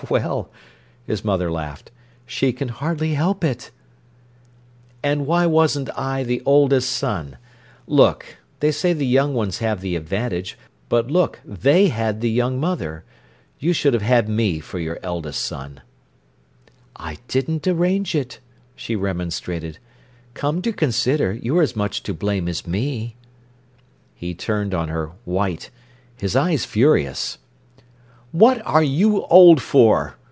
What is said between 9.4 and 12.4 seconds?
have the advantage—but look, they had the